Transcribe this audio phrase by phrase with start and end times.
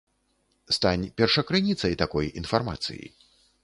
[0.77, 3.05] Стань першакрыніцай такой інфармацыі.